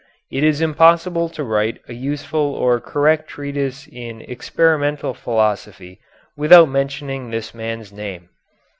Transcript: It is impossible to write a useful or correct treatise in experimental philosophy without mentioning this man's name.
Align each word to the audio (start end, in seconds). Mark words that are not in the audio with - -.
It 0.31 0.43
is 0.43 0.61
impossible 0.61 1.29
to 1.29 1.43
write 1.43 1.79
a 1.87 1.93
useful 1.93 2.39
or 2.55 2.79
correct 2.81 3.27
treatise 3.27 3.85
in 3.87 4.21
experimental 4.21 5.13
philosophy 5.13 5.99
without 6.35 6.69
mentioning 6.69 7.29
this 7.29 7.53
man's 7.53 7.93
name. 7.93 8.29